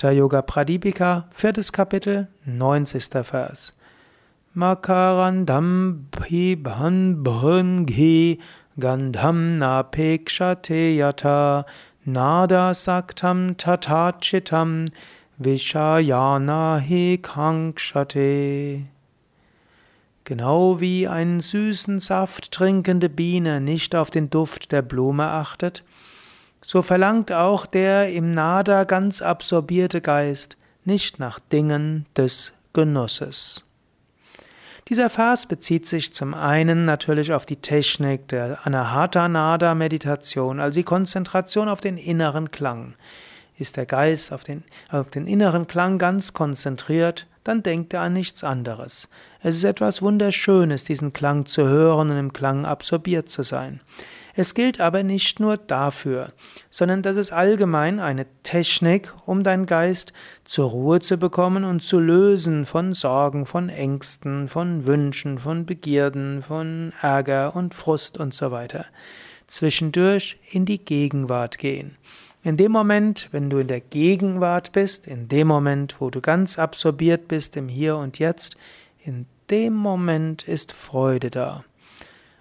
[0.00, 3.24] Hatha Yoga Pradipika, viertes Kapitel, 90.
[3.24, 3.72] Vers.
[4.54, 8.38] Makarandam pibhan bhunghi
[8.78, 11.64] gandham napekshate yata
[12.06, 14.88] nada saktam tatachitam
[15.42, 18.84] vishayana hi kankshate.
[20.22, 25.82] Genau wie einen süßen Saft trinkende Biene nicht auf den Duft der Blume achtet,
[26.60, 33.64] so verlangt auch der im Nada ganz absorbierte Geist nicht nach Dingen des Genusses.
[34.88, 40.76] Dieser Vers bezieht sich zum einen natürlich auf die Technik der Anahata Nada Meditation, also
[40.76, 42.94] die Konzentration auf den inneren Klang.
[43.58, 48.12] Ist der Geist auf den, auf den inneren Klang ganz konzentriert, dann denkt er an
[48.12, 49.08] nichts anderes.
[49.40, 53.80] Es ist etwas Wunderschönes, diesen Klang zu hören und im Klang absorbiert zu sein.
[54.34, 56.28] Es gilt aber nicht nur dafür,
[56.68, 60.12] sondern das ist allgemein eine Technik, um deinen Geist
[60.44, 66.42] zur Ruhe zu bekommen und zu lösen von Sorgen, von Ängsten, von Wünschen, von Begierden,
[66.42, 68.84] von Ärger und Frust und so weiter.
[69.46, 71.96] Zwischendurch in die Gegenwart gehen.
[72.48, 76.58] In dem Moment, wenn du in der Gegenwart bist, in dem Moment, wo du ganz
[76.58, 78.56] absorbiert bist im Hier und Jetzt,
[79.04, 81.62] in dem Moment ist Freude da.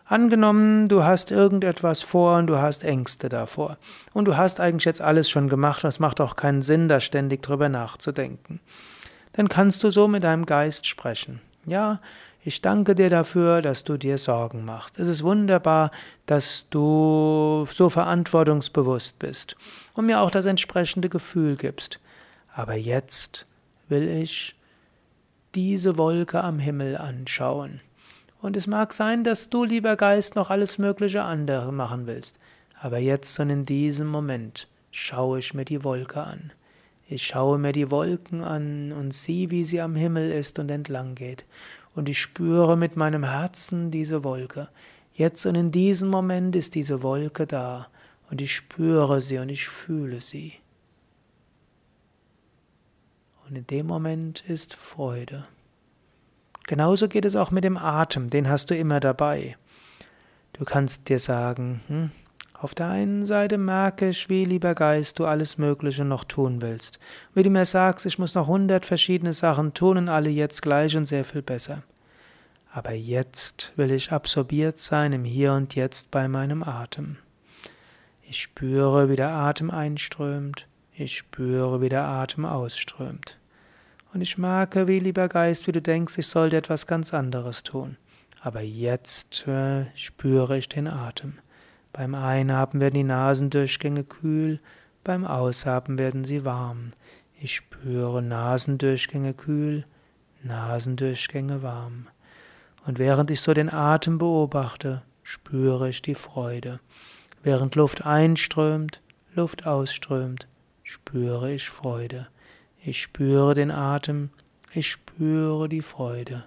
[0.05, 3.77] Angenommen, du hast irgendetwas vor und du hast Ängste davor.
[4.13, 7.43] Und du hast eigentlich jetzt alles schon gemacht es macht auch keinen Sinn, da ständig
[7.43, 8.61] drüber nachzudenken.
[9.33, 11.41] Dann kannst du so mit deinem Geist sprechen.
[11.65, 11.99] Ja,
[12.47, 14.97] ich danke dir dafür, dass du dir Sorgen machst.
[14.99, 15.91] Es ist wunderbar,
[16.27, 19.57] dass du so verantwortungsbewusst bist
[19.95, 21.99] und mir auch das entsprechende Gefühl gibst.
[22.55, 23.45] Aber jetzt
[23.89, 24.55] will ich
[25.55, 27.81] diese Wolke am Himmel anschauen.
[28.41, 32.39] Und es mag sein, dass du, lieber Geist, noch alles mögliche andere machen willst.
[32.79, 36.53] Aber jetzt und in diesem Moment schaue ich mir die Wolke an.
[37.09, 41.15] Ich schaue mir die Wolken an und sieh, wie sie am Himmel ist und entlang
[41.15, 41.43] geht.
[41.97, 44.69] Und ich spüre mit meinem Herzen diese Wolke.
[45.15, 47.87] Jetzt und in diesem Moment ist diese Wolke da.
[48.29, 50.53] Und ich spüre sie und ich fühle sie.
[53.49, 55.47] Und in dem Moment ist Freude.
[56.67, 59.57] Genauso geht es auch mit dem Atem, den hast du immer dabei.
[60.53, 62.11] Du kannst dir sagen, hm,
[62.53, 66.99] auf der einen Seite merke ich, wie, lieber Geist, du alles Mögliche noch tun willst.
[67.33, 70.95] Wie du mir sagst, ich muss noch hundert verschiedene Sachen tun und alle jetzt gleich
[70.95, 71.81] und sehr viel besser.
[72.71, 77.17] Aber jetzt will ich absorbiert sein im Hier und Jetzt bei meinem Atem.
[78.23, 80.67] Ich spüre, wie der Atem einströmt.
[80.93, 83.37] Ich spüre, wie der Atem ausströmt.
[84.13, 87.97] Und ich merke, wie lieber Geist, wie du denkst, ich sollte etwas ganz anderes tun.
[88.41, 91.39] Aber jetzt äh, spüre ich den Atem.
[91.93, 94.59] Beim Einatmen werden die Nasendurchgänge kühl,
[95.03, 96.91] beim Ausatmen werden sie warm.
[97.39, 99.85] Ich spüre Nasendurchgänge kühl,
[100.43, 102.07] Nasendurchgänge warm.
[102.87, 106.79] Und während ich so den Atem beobachte, spüre ich die Freude.
[107.43, 109.01] Während Luft einströmt,
[109.35, 110.47] Luft ausströmt,
[110.83, 112.29] spüre ich Freude.
[112.81, 114.29] Ich spüre den Atem,
[114.73, 116.45] ich spüre die Freude.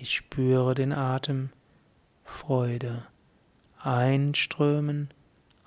[0.00, 1.50] Ich spüre den Atem,
[2.22, 3.04] Freude.
[3.80, 5.08] Einströmen,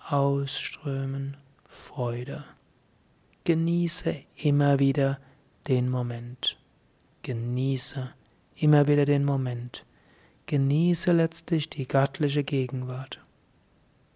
[0.08, 1.36] ausströmen,
[1.68, 2.46] Freude.
[3.44, 5.20] Genieße immer wieder
[5.68, 6.58] den Moment.
[7.22, 8.14] Genieße
[8.56, 9.84] immer wieder den Moment.
[10.48, 13.20] Genieße letztlich die göttliche Gegenwart.